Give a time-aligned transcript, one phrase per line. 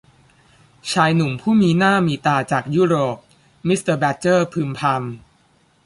[0.91, 3.17] ชายหนุ่มผู้มีหน้ามีตาจากยุโรป
[3.67, 4.91] มิสเตอร์แบดเจอร์พึมพำ